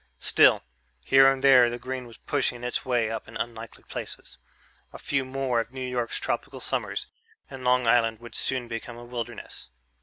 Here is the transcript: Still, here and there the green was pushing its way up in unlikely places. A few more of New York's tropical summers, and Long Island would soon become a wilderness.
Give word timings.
Still, 0.17 0.63
here 1.05 1.31
and 1.31 1.43
there 1.43 1.69
the 1.69 1.77
green 1.77 2.07
was 2.07 2.17
pushing 2.17 2.63
its 2.63 2.83
way 2.83 3.11
up 3.11 3.27
in 3.27 3.37
unlikely 3.37 3.83
places. 3.83 4.39
A 4.91 4.97
few 4.97 5.23
more 5.23 5.59
of 5.59 5.71
New 5.71 5.87
York's 5.87 6.19
tropical 6.19 6.59
summers, 6.59 7.05
and 7.51 7.63
Long 7.63 7.85
Island 7.85 8.19
would 8.19 8.33
soon 8.33 8.67
become 8.67 8.97
a 8.97 9.05
wilderness. 9.05 9.69